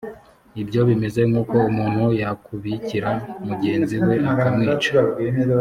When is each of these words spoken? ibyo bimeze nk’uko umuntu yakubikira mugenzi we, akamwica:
ibyo 0.61 0.81
bimeze 0.89 1.21
nk’uko 1.29 1.55
umuntu 1.69 2.03
yakubikira 2.21 3.11
mugenzi 3.47 3.95
we, 4.05 4.15
akamwica: 4.31 4.93